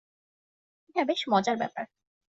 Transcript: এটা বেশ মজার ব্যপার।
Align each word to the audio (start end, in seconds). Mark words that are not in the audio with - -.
এটা 0.89 1.01
বেশ 1.05 1.21
মজার 1.29 1.55
ব্যপার। 1.57 1.85